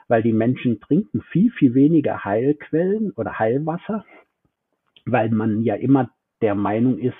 [0.07, 4.05] weil die Menschen trinken viel, viel weniger Heilquellen oder Heilwasser,
[5.05, 6.09] weil man ja immer
[6.41, 7.17] der Meinung ist,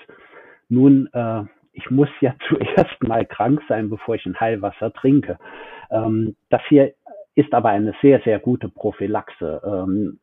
[0.68, 5.38] nun, äh, ich muss ja zuerst mal krank sein, bevor ich ein Heilwasser trinke.
[5.90, 6.94] Ähm, das hier
[7.34, 9.62] ist aber eine sehr, sehr gute Prophylaxe.
[9.64, 10.20] Ähm,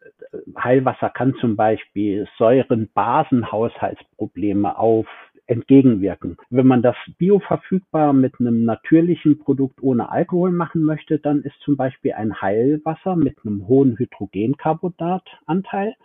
[0.62, 5.08] Heilwasser kann zum Beispiel Säuren-Basen-Haushaltsprobleme auf
[5.48, 6.38] entgegenwirken.
[6.50, 11.78] Wenn man das bioverfügbar mit einem natürlichen Produkt ohne Alkohol machen möchte, dann ist zum
[11.78, 15.96] Beispiel ein Heilwasser mit einem hohen Hydrogencarbonatanteil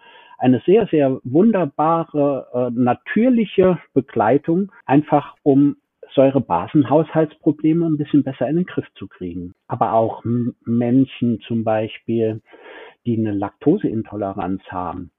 [0.43, 5.77] eine sehr, sehr wunderbare, äh, natürliche Begleitung, einfach um
[6.15, 9.55] Säurebasenhaushaltsprobleme ein bisschen besser in den Griff zu kriegen.
[9.69, 10.25] Aber auch
[10.65, 12.43] Menschen zum Beispiel,
[13.07, 15.13] die eine Laktoseintoleranz haben.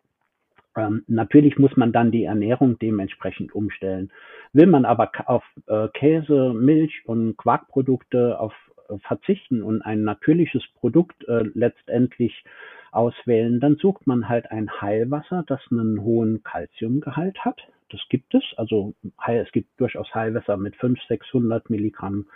[0.76, 4.12] Ähm, natürlich muss man dann die Ernährung dementsprechend umstellen.
[4.52, 8.54] Will man aber auf äh, Käse, Milch und Quarkprodukte auf
[8.90, 12.44] äh, verzichten und ein natürliches Produkt äh, letztendlich
[12.94, 17.62] auswählen, dann sucht man halt ein Heilwasser, das einen hohen Kalziumgehalt hat.
[17.90, 18.44] Das gibt es.
[18.58, 18.94] Also
[19.28, 22.28] es gibt durchaus Heilwasser mit 500, 600 Milligramm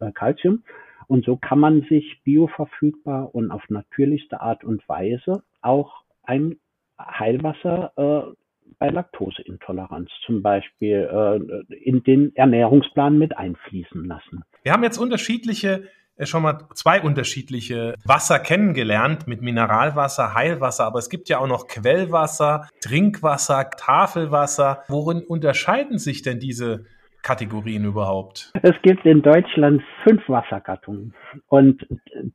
[0.00, 0.64] äh, Calcium.
[1.06, 6.56] Und so kann man sich bioverfügbar und auf natürlichste Art und Weise auch ein
[6.98, 8.34] Heilwasser äh,
[8.78, 14.42] bei Laktoseintoleranz zum Beispiel äh, in den Ernährungsplan mit einfließen lassen.
[14.62, 15.84] Wir haben jetzt unterschiedliche
[16.22, 21.66] schon mal zwei unterschiedliche Wasser kennengelernt mit Mineralwasser, Heilwasser, aber es gibt ja auch noch
[21.66, 24.82] Quellwasser, Trinkwasser, Tafelwasser.
[24.88, 26.86] Worin unterscheiden sich denn diese
[27.22, 28.52] Kategorien überhaupt?
[28.62, 31.12] Es gibt in Deutschland fünf Wassergattungen
[31.48, 31.84] und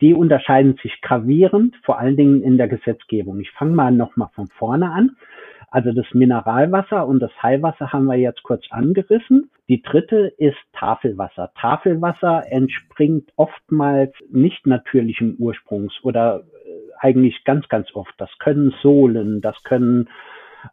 [0.02, 3.40] die unterscheiden sich gravierend, vor allen Dingen in der Gesetzgebung.
[3.40, 5.16] Ich fange mal nochmal von vorne an.
[5.72, 9.50] Also das Mineralwasser und das Heilwasser haben wir jetzt kurz angerissen.
[9.70, 11.52] Die dritte ist Tafelwasser.
[11.60, 18.14] Tafelwasser entspringt oftmals nicht natürlichem Ursprungs oder äh, eigentlich ganz, ganz oft.
[18.18, 20.10] Das können Sohlen, das können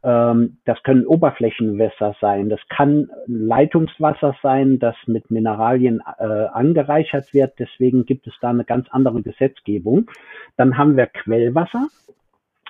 [0.02, 7.54] ähm, das können Oberflächenwässer sein, das kann Leitungswasser sein, das mit Mineralien äh, angereichert wird.
[7.58, 10.10] Deswegen gibt es da eine ganz andere Gesetzgebung.
[10.56, 11.86] Dann haben wir Quellwasser.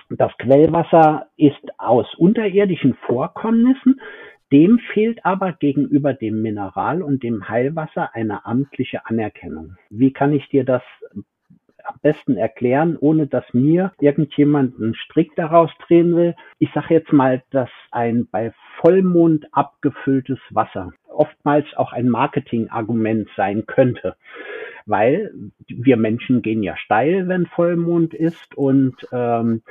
[0.09, 4.01] Das Quellwasser ist aus unterirdischen Vorkommnissen.
[4.51, 9.75] Dem fehlt aber gegenüber dem Mineral und dem Heilwasser eine amtliche Anerkennung.
[9.91, 10.81] Wie kann ich dir das
[11.83, 16.35] am besten erklären, ohne dass mir irgendjemand einen Strick daraus drehen will?
[16.57, 23.67] Ich sage jetzt mal, dass ein bei Vollmond abgefülltes Wasser oftmals auch ein Marketingargument sein
[23.67, 24.15] könnte
[24.89, 25.31] weil
[25.67, 29.61] wir Menschen gehen ja steil, wenn Vollmond ist und ähm,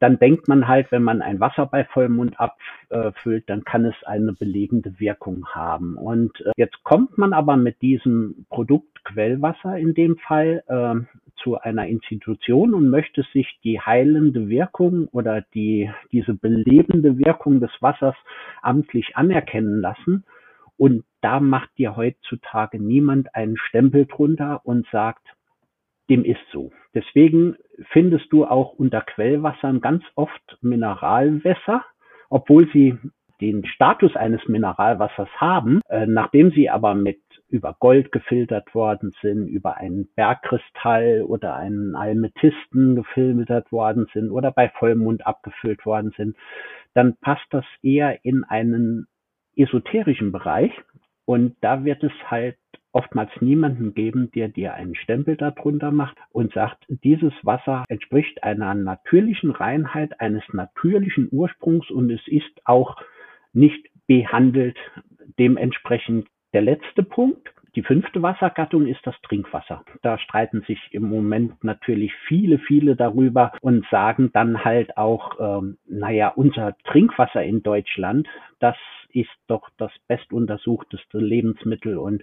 [0.00, 4.32] dann denkt man halt, wenn man ein Wasser bei Vollmond abfüllt, dann kann es eine
[4.32, 5.96] belegende Wirkung haben.
[5.96, 10.94] Und äh, jetzt kommt man aber mit diesem Produkt Quellwasser in dem Fall äh,
[11.42, 17.70] zu einer Institution und möchte sich die heilende Wirkung oder die, diese belebende Wirkung des
[17.80, 18.16] Wassers
[18.62, 20.24] amtlich anerkennen lassen.
[20.76, 25.26] Und da macht dir heutzutage niemand einen Stempel drunter und sagt,
[26.10, 26.72] dem ist so.
[26.94, 27.56] Deswegen
[27.90, 31.84] findest du auch unter Quellwassern ganz oft Mineralwässer,
[32.30, 32.96] obwohl sie
[33.40, 39.48] den Status eines Mineralwassers haben, äh, nachdem sie aber mit über Gold gefiltert worden sind,
[39.48, 46.36] über einen Bergkristall oder einen Almetisten gefiltert worden sind oder bei Vollmond abgefüllt worden sind,
[46.94, 49.06] dann passt das eher in einen
[49.56, 50.72] esoterischen Bereich.
[51.26, 52.56] Und da wird es halt
[52.94, 58.74] oftmals niemanden geben, der dir einen Stempel darunter macht und sagt, dieses Wasser entspricht einer
[58.74, 62.96] natürlichen Reinheit, eines natürlichen Ursprungs und es ist auch
[63.52, 64.76] nicht behandelt.
[65.38, 67.48] Dementsprechend der letzte Punkt.
[67.74, 69.84] Die fünfte Wassergattung ist das Trinkwasser.
[70.02, 75.78] Da streiten sich im Moment natürlich viele, viele darüber und sagen dann halt auch, ähm,
[75.88, 78.28] naja, unser Trinkwasser in Deutschland,
[78.60, 78.76] das
[79.14, 82.22] ist doch das bestuntersuchteste Lebensmittel und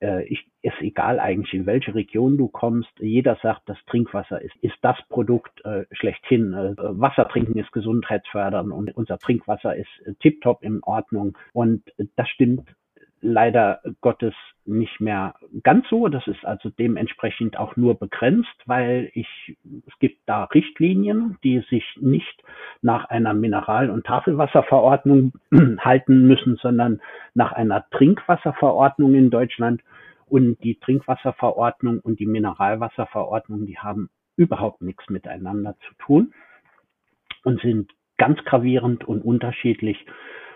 [0.00, 2.90] äh, ich, ist egal eigentlich, in welche Region du kommst.
[2.98, 6.52] Jeder sagt, das Trinkwasser ist, ist das Produkt äh, schlechthin.
[6.52, 11.36] Äh, Wasser trinken ist gesundheitsfördernd und unser Trinkwasser ist äh, tiptop in Ordnung.
[11.52, 12.68] Und äh, das stimmt
[13.20, 16.08] leider Gottes nicht mehr ganz so.
[16.08, 21.84] Das ist also dementsprechend auch nur begrenzt, weil ich, es gibt da Richtlinien, die sich
[22.00, 22.42] nicht
[22.82, 25.32] nach einer Mineral- und Tafelwasserverordnung
[25.80, 27.00] halten müssen, sondern
[27.34, 29.82] nach einer Trinkwasserverordnung in Deutschland.
[30.26, 36.34] Und die Trinkwasserverordnung und die Mineralwasserverordnung, die haben überhaupt nichts miteinander zu tun
[37.44, 40.04] und sind ganz gravierend und unterschiedlich.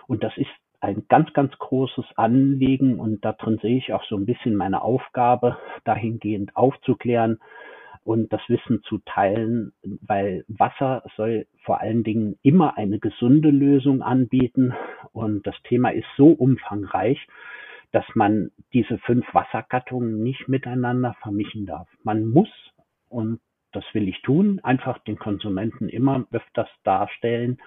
[0.05, 0.49] Und das ist
[0.83, 5.57] ein ganz, ganz großes Anliegen und darin sehe ich auch so ein bisschen meine Aufgabe,
[5.85, 7.39] dahingehend aufzuklären
[8.03, 14.01] und das Wissen zu teilen, weil Wasser soll vor allen Dingen immer eine gesunde Lösung
[14.01, 14.73] anbieten
[15.13, 17.25] und das Thema ist so umfangreich,
[17.93, 21.87] dass man diese fünf Wassergattungen nicht miteinander vermischen darf.
[22.03, 22.49] Man muss,
[23.07, 23.39] und
[23.71, 27.59] das will ich tun, einfach den Konsumenten immer öfters darstellen,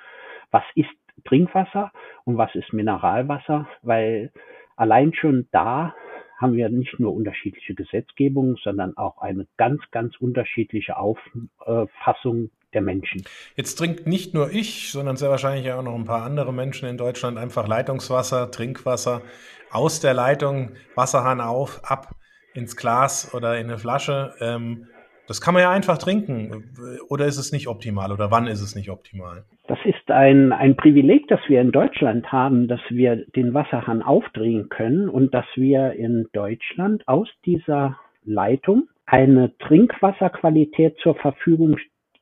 [0.50, 0.90] was ist
[1.24, 1.92] Trinkwasser
[2.24, 4.32] und was ist Mineralwasser, weil
[4.76, 5.94] allein schon da
[6.38, 13.24] haben wir nicht nur unterschiedliche Gesetzgebungen, sondern auch eine ganz, ganz unterschiedliche Auffassung der Menschen.
[13.54, 16.98] Jetzt trinkt nicht nur ich, sondern sehr wahrscheinlich auch noch ein paar andere Menschen in
[16.98, 19.22] Deutschland einfach Leitungswasser, Trinkwasser
[19.70, 22.14] aus der Leitung, Wasserhahn auf, ab
[22.52, 24.34] ins Glas oder in eine Flasche.
[24.40, 24.88] Ähm,
[25.26, 26.64] das kann man ja einfach trinken.
[27.08, 28.12] Oder ist es nicht optimal?
[28.12, 29.44] Oder wann ist es nicht optimal?
[29.68, 34.68] Das ist ein, ein Privileg, das wir in Deutschland haben, dass wir den Wasserhahn aufdrehen
[34.68, 41.76] können und dass wir in Deutschland aus dieser Leitung eine Trinkwasserqualität zur Verfügung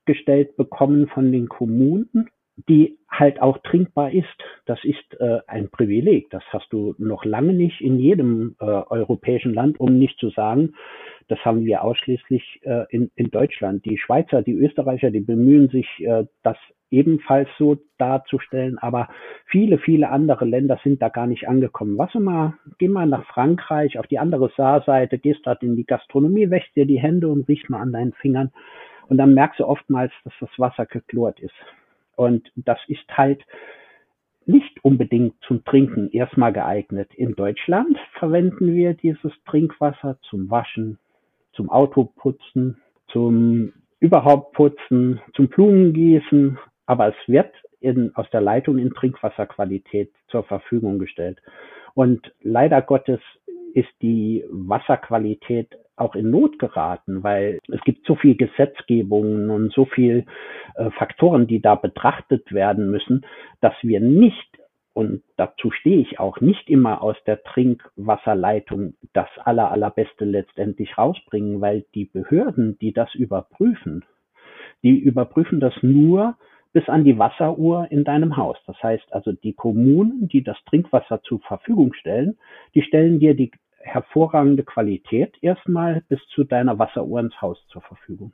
[0.06, 2.28] gestellt bekommen von den Kommunen,
[2.68, 4.26] die halt auch trinkbar ist.
[4.66, 6.30] Das ist äh, ein Privileg.
[6.30, 10.74] Das hast du noch lange nicht in jedem äh, europäischen Land, um nicht zu sagen,
[11.28, 13.84] das haben wir ausschließlich äh, in, in Deutschland.
[13.84, 16.56] Die Schweizer, die Österreicher, die bemühen sich, äh, das
[16.90, 19.08] ebenfalls so darzustellen, aber
[19.46, 21.98] viele, viele andere Länder sind da gar nicht angekommen.
[21.98, 26.50] Was mal, geh mal nach Frankreich auf die andere Saarseite, gehst dort in die Gastronomie,
[26.50, 28.52] wäschst dir die Hände und riechst mal an deinen Fingern
[29.08, 31.54] und dann merkst du oftmals, dass das Wasser geklort ist.
[32.16, 33.44] Und das ist halt
[34.46, 37.14] nicht unbedingt zum Trinken erstmal geeignet.
[37.14, 40.98] In Deutschland verwenden wir dieses Trinkwasser zum Waschen,
[41.52, 48.92] zum Autoputzen, zum überhaupt putzen, zum Blumengießen, aber es wird in, aus der Leitung in
[48.92, 51.40] Trinkwasserqualität zur Verfügung gestellt.
[51.94, 53.20] Und leider Gottes
[53.72, 59.84] ist die Wasserqualität auch in Not geraten, weil es gibt so viel Gesetzgebungen und so
[59.84, 60.26] viel
[60.74, 63.24] äh, Faktoren, die da betrachtet werden müssen,
[63.60, 64.58] dass wir nicht
[64.94, 71.60] und dazu stehe ich auch nicht immer aus der Trinkwasserleitung das aller, allerbeste letztendlich rausbringen,
[71.60, 74.04] weil die Behörden, die das überprüfen,
[74.84, 76.36] die überprüfen das nur
[76.72, 78.56] bis an die Wasseruhr in deinem Haus.
[78.66, 82.38] Das heißt also, die Kommunen, die das Trinkwasser zur Verfügung stellen,
[82.74, 83.50] die stellen dir die
[83.84, 88.32] hervorragende Qualität erstmal bis zu deiner Wasseruhr ins Haus zur Verfügung.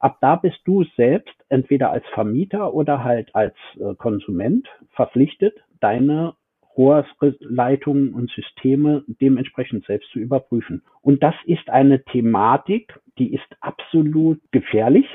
[0.00, 6.34] Ab da bist du selbst entweder als Vermieter oder halt als äh, Konsument verpflichtet, deine
[6.76, 10.82] Rohrleitungen und Systeme dementsprechend selbst zu überprüfen.
[11.00, 15.06] Und das ist eine Thematik, die ist absolut gefährlich,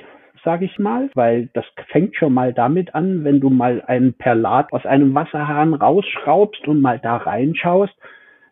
[0.44, 4.74] sage ich mal, weil das fängt schon mal damit an, wenn du mal einen Perlat
[4.74, 7.94] aus einem Wasserhahn rausschraubst und mal da reinschaust,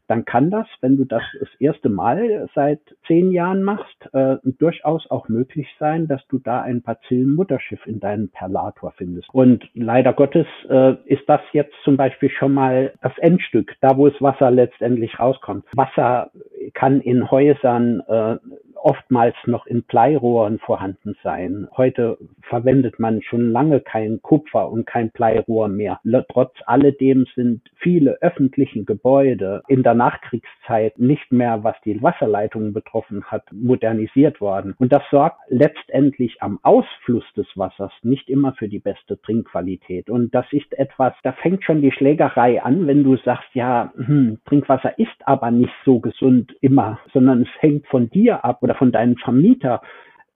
[0.09, 5.09] dann kann das, wenn du das das erste Mal seit zehn Jahren machst, äh, durchaus
[5.11, 9.29] auch möglich sein, dass du da ein Bazillenmutterschiff in deinem Perlator findest.
[9.33, 14.09] Und leider Gottes äh, ist das jetzt zum Beispiel schon mal das Endstück, da wo
[14.09, 15.65] das Wasser letztendlich rauskommt.
[15.73, 16.31] Wasser
[16.73, 18.37] kann in Häusern äh,
[18.83, 21.67] oftmals noch in Bleirohren vorhanden sein.
[21.75, 25.99] Heute verwendet man schon lange kein Kupfer und kein Bleirohr mehr.
[26.31, 33.23] Trotz alledem sind viele öffentlichen Gebäude in der Nachkriegszeit nicht mehr, was die Wasserleitungen betroffen
[33.25, 34.75] hat, modernisiert worden.
[34.77, 40.09] Und das sorgt letztendlich am Ausfluss des Wassers nicht immer für die beste Trinkqualität.
[40.09, 44.39] Und das ist etwas, da fängt schon die Schlägerei an, wenn du sagst, ja, hm,
[44.45, 48.91] Trinkwasser ist aber nicht so gesund immer, sondern es hängt von dir ab oder von
[48.91, 49.81] deinem Vermieter,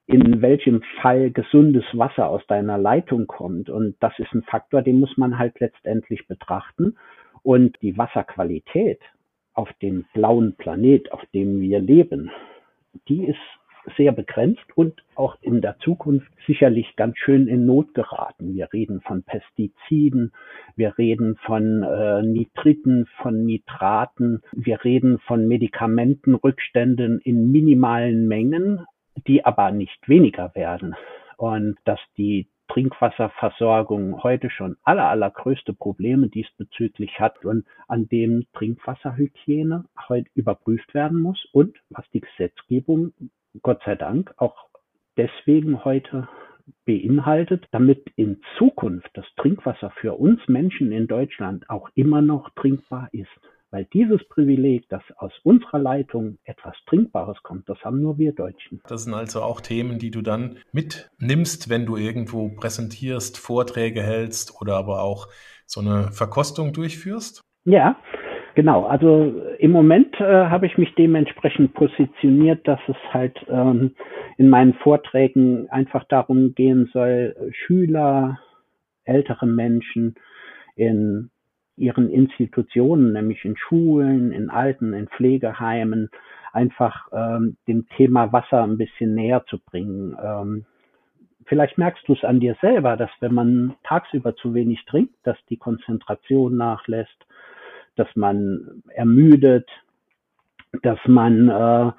[0.08, 3.70] in welchem Fall gesundes Wasser aus deiner Leitung kommt.
[3.70, 6.98] Und das ist ein Faktor, den muss man halt letztendlich betrachten.
[7.44, 9.00] Und die Wasserqualität
[9.54, 12.32] auf dem blauen Planet, auf dem wir leben,
[13.08, 13.38] die ist
[13.98, 18.56] sehr begrenzt und auch in der Zukunft sicherlich ganz schön in Not geraten.
[18.56, 20.32] Wir reden von Pestiziden,
[20.76, 28.86] wir reden von äh, Nitriten, von Nitraten, wir reden von Medikamentenrückständen in minimalen Mengen,
[29.28, 30.96] die aber nicht weniger werden.
[31.38, 39.86] Und dass die Trinkwasserversorgung heute schon aller, allergrößte Probleme diesbezüglich hat und an dem Trinkwasserhygiene
[40.08, 43.14] heute überprüft werden muss und was die Gesetzgebung
[43.62, 44.56] Gott sei Dank auch
[45.18, 46.28] deswegen heute
[46.86, 53.10] beinhaltet, damit in Zukunft das Trinkwasser für uns Menschen in Deutschland auch immer noch trinkbar
[53.12, 53.30] ist.
[53.70, 58.82] Weil dieses Privileg, dass aus unserer Leitung etwas Trinkbares kommt, das haben nur wir Deutschen.
[58.88, 64.62] Das sind also auch Themen, die du dann mitnimmst, wenn du irgendwo präsentierst, Vorträge hältst
[64.62, 65.28] oder aber auch
[65.66, 67.42] so eine Verkostung durchführst?
[67.66, 67.98] Ja,
[68.56, 73.96] Genau, also im Moment äh, habe ich mich dementsprechend positioniert, dass es halt ähm,
[74.38, 78.40] in meinen Vorträgen einfach darum gehen soll, Schüler,
[79.06, 80.16] ältere Menschen
[80.76, 81.32] in
[81.78, 86.10] ihren Institutionen, nämlich in Schulen, in Alten, in Pflegeheimen,
[86.52, 90.16] einfach ähm, dem Thema Wasser ein bisschen näher zu bringen.
[90.24, 90.66] Ähm,
[91.46, 95.38] vielleicht merkst du es an dir selber, dass wenn man tagsüber zu wenig trinkt, dass
[95.50, 97.26] die Konzentration nachlässt,
[97.96, 99.70] dass man ermüdet,
[100.82, 101.92] dass man, äh,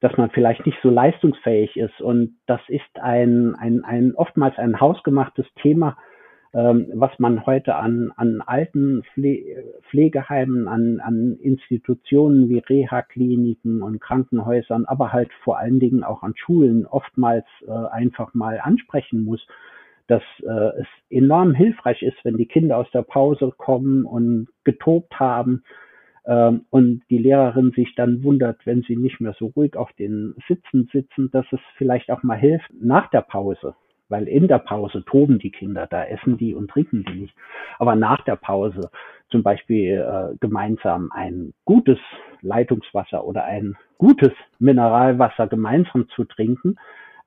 [0.00, 2.00] dass man vielleicht nicht so leistungsfähig ist.
[2.00, 5.96] Und das ist ein, ein, ein oftmals ein hausgemachtes Thema,
[6.52, 9.02] ähm, was man heute an, an alten
[9.90, 16.34] Pflegeheimen, an, an Institutionen wie Reha-Kliniken und Krankenhäusern, aber halt vor allen Dingen auch an
[16.36, 19.46] Schulen oftmals äh, einfach mal ansprechen muss,
[20.10, 25.18] dass äh, es enorm hilfreich ist, wenn die Kinder aus der Pause kommen und getobt
[25.18, 25.62] haben
[26.26, 30.34] ähm, und die Lehrerin sich dann wundert, wenn sie nicht mehr so ruhig auf den
[30.48, 33.74] Sitzen sitzen, dass es vielleicht auch mal hilft nach der Pause
[34.10, 37.34] weil in der Pause toben die Kinder, da essen die und trinken die nicht.
[37.78, 38.90] Aber nach der Pause
[39.30, 41.98] zum Beispiel äh, gemeinsam ein gutes
[42.42, 46.76] Leitungswasser oder ein gutes Mineralwasser gemeinsam zu trinken,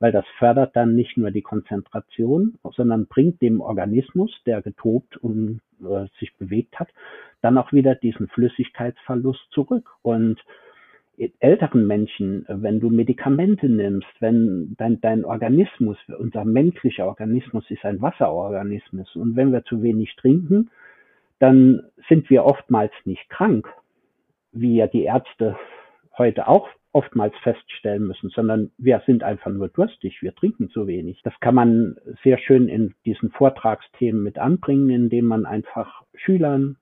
[0.04, 5.62] weil das fördert dann nicht nur die Konzentration, sondern bringt dem Organismus, der getobt und
[5.80, 6.88] äh, sich bewegt hat,
[7.40, 9.88] dann auch wieder diesen Flüssigkeitsverlust zurück.
[10.02, 10.44] Und
[11.40, 18.02] älteren Menschen, wenn du Medikamente nimmst, wenn dein, dein Organismus, unser menschlicher Organismus ist ein
[18.02, 20.68] Wasserorganismus und wenn wir zu wenig trinken,
[21.38, 21.80] dann
[22.10, 23.72] sind wir oftmals nicht krank,
[24.52, 25.56] wie ja die Ärzte
[26.18, 31.20] heute auch oftmals feststellen müssen, sondern wir sind einfach nur durstig, wir trinken zu wenig.
[31.24, 36.76] Das kann man sehr schön in diesen Vortragsthemen mit anbringen, indem man einfach Schülern,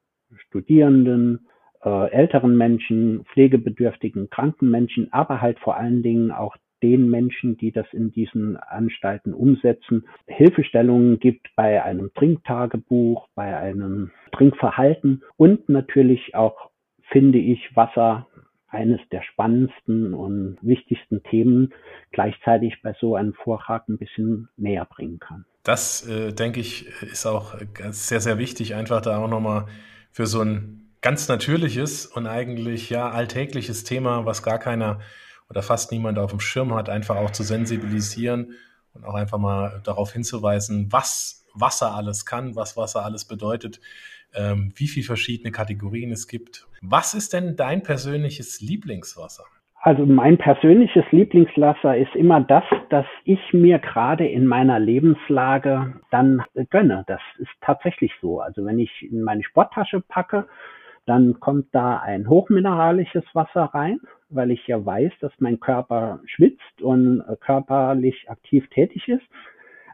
[0.46, 1.46] Studierenden,
[1.82, 7.72] äh, älteren Menschen, pflegebedürftigen, kranken Menschen, aber halt vor allen Dingen auch den Menschen, die
[7.72, 16.34] das in diesen Anstalten umsetzen, Hilfestellungen gibt bei einem Trinktagebuch, bei einem Trinkverhalten und natürlich
[16.34, 16.70] auch,
[17.02, 18.26] finde ich, Wasser
[18.72, 21.72] eines der spannendsten und wichtigsten Themen
[22.10, 25.44] gleichzeitig bei so einem Vortrag ein bisschen näher bringen kann.
[25.62, 27.54] Das, äh, denke ich, ist auch
[27.90, 29.66] sehr, sehr wichtig, einfach da auch nochmal
[30.10, 35.00] für so ein ganz natürliches und eigentlich ja alltägliches Thema, was gar keiner
[35.50, 38.54] oder fast niemand auf dem Schirm hat, einfach auch zu sensibilisieren
[38.94, 43.80] und auch einfach mal darauf hinzuweisen, was Wasser alles kann, was Wasser alles bedeutet,
[44.34, 46.66] ähm, wie viele verschiedene Kategorien es gibt.
[46.80, 49.44] Was ist denn dein persönliches Lieblingswasser?
[49.84, 56.44] Also mein persönliches Lieblingswasser ist immer das, das ich mir gerade in meiner Lebenslage dann
[56.70, 57.02] gönne.
[57.08, 58.38] Das ist tatsächlich so.
[58.38, 60.46] Also wenn ich in meine Sporttasche packe,
[61.04, 66.80] dann kommt da ein hochmineralisches Wasser rein, weil ich ja weiß, dass mein Körper schwitzt
[66.80, 69.24] und körperlich aktiv tätig ist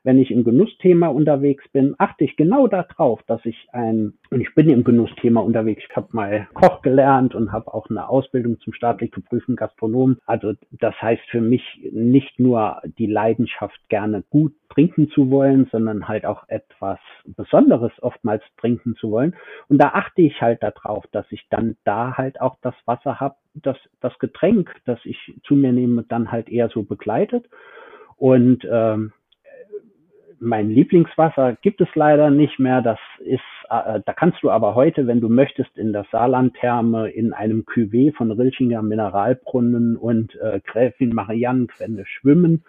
[0.05, 4.55] wenn ich im Genussthema unterwegs bin, achte ich genau darauf, dass ich ein, und ich
[4.55, 8.73] bin im Genussthema unterwegs, ich habe mal Koch gelernt und habe auch eine Ausbildung zum
[8.73, 10.19] staatlich geprüften Gastronom.
[10.27, 16.09] Also das heißt für mich nicht nur die Leidenschaft, gerne gut trinken zu wollen, sondern
[16.09, 19.35] halt auch etwas Besonderes oftmals trinken zu wollen.
[19.69, 23.37] Und da achte ich halt darauf, dass ich dann da halt auch das Wasser habe,
[23.55, 27.49] das, das Getränk, das ich zu mir nehme, dann halt eher so begleitet.
[28.17, 29.13] Und ähm,
[30.41, 32.83] mein Lieblingswasser gibt es leider nicht mehr.
[32.83, 37.33] Das ist, äh, da kannst du aber heute, wenn du möchtest, in der Saarlandtherme in
[37.33, 42.65] einem Cuvée von Rilchinger Mineralbrunnen und äh, Gräfin Mariannenquelle schwimmen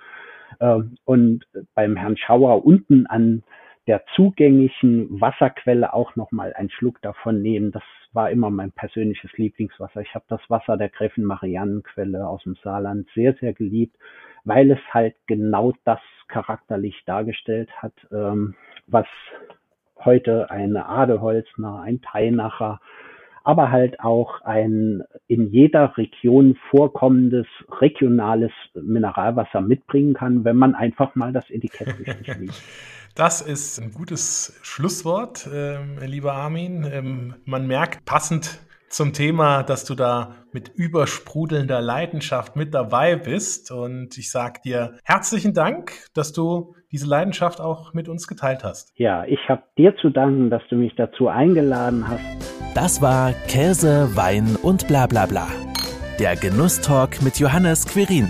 [0.60, 1.46] äh, und
[1.76, 3.44] beim Herrn Schauer unten an
[3.90, 7.72] der zugänglichen Wasserquelle auch nochmal einen Schluck davon nehmen.
[7.72, 7.84] Das
[8.14, 10.00] war immer mein persönliches Lieblingswasser.
[10.02, 13.98] Ich habe das Wasser der Gräfin Mariannenquelle aus dem Saarland sehr, sehr geliebt
[14.44, 18.56] weil es halt genau das charakterlich dargestellt hat, ähm,
[18.88, 19.08] was
[20.04, 22.80] heute eine Adelholzner, ein Teinacher,
[23.44, 27.48] aber halt auch ein in jeder Region vorkommendes
[27.80, 32.64] regionales Mineralwasser mitbringen kann, wenn man einfach mal das Etikett richtig liest.
[33.16, 36.84] Das ist ein gutes Schlusswort, äh, lieber Armin.
[36.92, 43.72] Ähm, man merkt passend zum Thema, dass du da mit übersprudelnder Leidenschaft mit dabei bist.
[43.72, 48.92] Und ich sage dir herzlichen Dank, dass du diese Leidenschaft auch mit uns geteilt hast.
[48.96, 52.22] Ja, ich habe dir zu danken, dass du mich dazu eingeladen hast.
[52.74, 55.48] Das war Käse, Wein und bla bla bla.
[56.20, 58.30] Der Genusstalk mit Johannes Quirin.